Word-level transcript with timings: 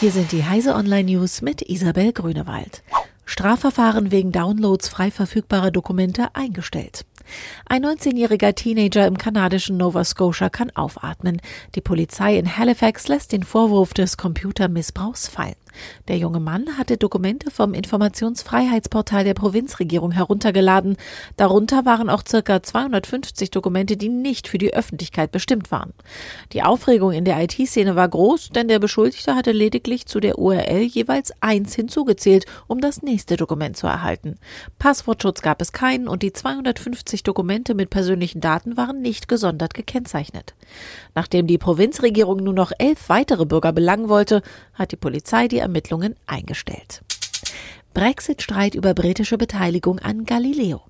Hier 0.00 0.12
sind 0.12 0.32
die 0.32 0.46
Heise 0.46 0.76
Online 0.76 1.12
News 1.12 1.42
mit 1.42 1.60
Isabel 1.60 2.14
Grünewald. 2.14 2.82
Strafverfahren 3.26 4.10
wegen 4.10 4.32
Downloads 4.32 4.88
frei 4.88 5.10
verfügbarer 5.10 5.70
Dokumente 5.70 6.34
eingestellt. 6.34 7.04
Ein 7.66 7.84
19-jähriger 7.84 8.54
Teenager 8.54 9.06
im 9.06 9.18
kanadischen 9.18 9.76
Nova 9.76 10.02
Scotia 10.04 10.48
kann 10.48 10.70
aufatmen. 10.70 11.42
Die 11.74 11.82
Polizei 11.82 12.38
in 12.38 12.56
Halifax 12.56 13.08
lässt 13.08 13.32
den 13.32 13.42
Vorwurf 13.42 13.92
des 13.92 14.16
Computermissbrauchs 14.16 15.28
fallen. 15.28 15.54
Der 16.08 16.16
junge 16.16 16.40
Mann 16.40 16.78
hatte 16.78 16.96
Dokumente 16.96 17.50
vom 17.50 17.74
Informationsfreiheitsportal 17.74 19.24
der 19.24 19.34
Provinzregierung 19.34 20.10
heruntergeladen. 20.10 20.96
Darunter 21.36 21.84
waren 21.84 22.10
auch 22.10 22.22
circa 22.26 22.62
250 22.62 23.50
Dokumente, 23.50 23.96
die 23.96 24.08
nicht 24.08 24.48
für 24.48 24.58
die 24.58 24.74
Öffentlichkeit 24.74 25.32
bestimmt 25.32 25.70
waren. 25.70 25.92
Die 26.52 26.62
Aufregung 26.62 27.12
in 27.12 27.24
der 27.24 27.40
IT-Szene 27.42 27.96
war 27.96 28.08
groß, 28.08 28.50
denn 28.50 28.68
der 28.68 28.78
Beschuldigte 28.78 29.34
hatte 29.34 29.52
lediglich 29.52 30.06
zu 30.06 30.20
der 30.20 30.38
URL 30.38 30.82
jeweils 30.82 31.32
eins 31.40 31.74
hinzugezählt, 31.74 32.46
um 32.66 32.80
das 32.80 33.02
nächste 33.02 33.36
Dokument 33.36 33.76
zu 33.76 33.86
erhalten. 33.86 34.36
Passwortschutz 34.78 35.42
gab 35.42 35.62
es 35.62 35.72
keinen 35.72 36.08
und 36.08 36.22
die 36.22 36.32
250 36.32 37.22
Dokumente 37.22 37.74
mit 37.74 37.90
persönlichen 37.90 38.40
Daten 38.40 38.76
waren 38.76 39.00
nicht 39.00 39.28
gesondert 39.28 39.74
gekennzeichnet. 39.74 40.54
Nachdem 41.14 41.46
die 41.46 41.58
Provinzregierung 41.58 42.38
nur 42.38 42.54
noch 42.54 42.72
elf 42.78 43.08
weitere 43.08 43.46
Bürger 43.46 43.72
belangen 43.72 44.08
wollte, 44.08 44.42
hat 44.74 44.92
die 44.92 44.96
Polizei 44.96 45.48
die 45.48 45.58
Ermittlungen 45.70 46.16
eingestellt. 46.26 47.02
Brexit-Streit 47.94 48.74
über 48.74 48.92
britische 48.92 49.38
Beteiligung 49.38 50.00
an 50.00 50.24
Galileo. 50.24 50.82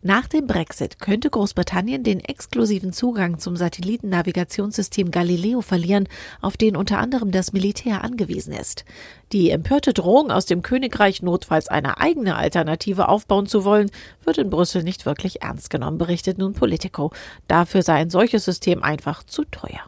Nach 0.00 0.26
dem 0.26 0.46
Brexit 0.46 0.98
könnte 0.98 1.28
Großbritannien 1.28 2.04
den 2.04 2.20
exklusiven 2.20 2.94
Zugang 2.94 3.38
zum 3.38 3.54
Satellitennavigationssystem 3.54 5.10
Galileo 5.10 5.60
verlieren, 5.60 6.08
auf 6.40 6.56
den 6.56 6.74
unter 6.74 6.98
anderem 6.98 7.32
das 7.32 7.52
Militär 7.52 8.02
angewiesen 8.02 8.54
ist. 8.54 8.86
Die 9.32 9.50
empörte 9.50 9.92
Drohung 9.92 10.30
aus 10.30 10.46
dem 10.46 10.62
Königreich 10.62 11.20
notfalls 11.20 11.68
eine 11.68 11.98
eigene 11.98 12.36
Alternative 12.36 13.08
aufbauen 13.08 13.46
zu 13.46 13.64
wollen, 13.64 13.90
wird 14.24 14.38
in 14.38 14.48
Brüssel 14.48 14.84
nicht 14.84 15.04
wirklich 15.04 15.42
ernst 15.42 15.68
genommen, 15.68 15.98
berichtet 15.98 16.38
nun 16.38 16.54
Politico. 16.54 17.12
Dafür 17.46 17.82
sei 17.82 17.96
ein 17.96 18.08
solches 18.08 18.46
System 18.46 18.82
einfach 18.82 19.22
zu 19.22 19.44
teuer. 19.44 19.82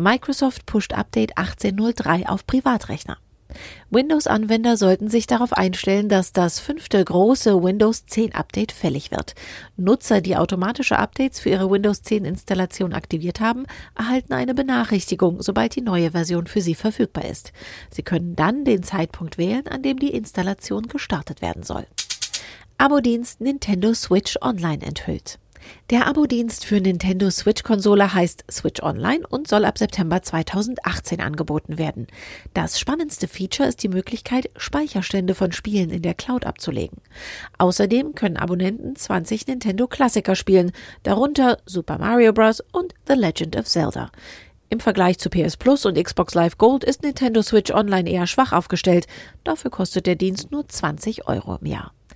Microsoft 0.00 0.64
pusht 0.64 0.92
Update 0.92 1.36
18.03 1.38 2.26
auf 2.28 2.46
Privatrechner. 2.46 3.18
Windows-Anwender 3.90 4.76
sollten 4.76 5.08
sich 5.08 5.26
darauf 5.26 5.52
einstellen, 5.52 6.08
dass 6.08 6.32
das 6.32 6.60
fünfte 6.60 7.04
große 7.04 7.60
Windows 7.64 8.06
10 8.06 8.32
Update 8.32 8.70
fällig 8.70 9.10
wird. 9.10 9.34
Nutzer, 9.76 10.20
die 10.20 10.36
automatische 10.36 10.96
Updates 11.00 11.40
für 11.40 11.50
ihre 11.50 11.68
Windows 11.68 12.02
10 12.02 12.24
Installation 12.24 12.92
aktiviert 12.92 13.40
haben, 13.40 13.66
erhalten 13.96 14.34
eine 14.34 14.54
Benachrichtigung, 14.54 15.42
sobald 15.42 15.74
die 15.74 15.82
neue 15.82 16.12
Version 16.12 16.46
für 16.46 16.60
sie 16.60 16.76
verfügbar 16.76 17.24
ist. 17.24 17.52
Sie 17.90 18.02
können 18.02 18.36
dann 18.36 18.64
den 18.64 18.84
Zeitpunkt 18.84 19.36
wählen, 19.36 19.66
an 19.66 19.82
dem 19.82 19.98
die 19.98 20.12
Installation 20.12 20.86
gestartet 20.86 21.42
werden 21.42 21.64
soll. 21.64 21.88
Abo-Dienst 22.76 23.40
Nintendo 23.40 23.92
Switch 23.94 24.36
Online 24.42 24.86
enthüllt. 24.86 25.40
Der 25.90 26.06
Abo-Dienst 26.06 26.64
für 26.64 26.80
Nintendo 26.80 27.30
Switch-Konsole 27.30 28.12
heißt 28.12 28.44
Switch 28.50 28.82
Online 28.82 29.26
und 29.28 29.48
soll 29.48 29.64
ab 29.64 29.78
September 29.78 30.22
2018 30.22 31.20
angeboten 31.20 31.78
werden. 31.78 32.06
Das 32.52 32.78
spannendste 32.78 33.26
Feature 33.26 33.68
ist 33.68 33.82
die 33.82 33.88
Möglichkeit, 33.88 34.50
Speicherstände 34.56 35.34
von 35.34 35.52
Spielen 35.52 35.90
in 35.90 36.02
der 36.02 36.14
Cloud 36.14 36.44
abzulegen. 36.44 36.98
Außerdem 37.58 38.14
können 38.14 38.36
Abonnenten 38.36 38.96
20 38.96 39.46
Nintendo-Klassiker 39.46 40.34
spielen, 40.34 40.72
darunter 41.04 41.58
Super 41.64 41.98
Mario 41.98 42.32
Bros. 42.32 42.62
und 42.72 42.94
The 43.06 43.14
Legend 43.14 43.56
of 43.56 43.66
Zelda. 43.66 44.10
Im 44.70 44.80
Vergleich 44.80 45.18
zu 45.18 45.30
PS 45.30 45.56
Plus 45.56 45.86
und 45.86 46.02
Xbox 46.02 46.34
Live 46.34 46.58
Gold 46.58 46.84
ist 46.84 47.02
Nintendo 47.02 47.40
Switch 47.40 47.72
Online 47.72 48.08
eher 48.10 48.26
schwach 48.26 48.52
aufgestellt. 48.52 49.06
Dafür 49.42 49.70
kostet 49.70 50.06
der 50.06 50.16
Dienst 50.16 50.50
nur 50.50 50.68
20 50.68 51.26
Euro 51.26 51.56
im 51.56 51.66
Jahr. 51.66 51.92